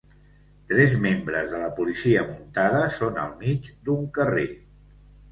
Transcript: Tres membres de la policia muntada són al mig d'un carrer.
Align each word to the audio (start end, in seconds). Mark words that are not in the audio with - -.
Tres 0.69 0.93
membres 1.01 1.51
de 1.51 1.59
la 1.63 1.67
policia 1.79 2.23
muntada 2.29 2.79
són 2.93 3.19
al 3.25 3.35
mig 3.43 3.69
d'un 3.89 4.09
carrer. 4.17 4.47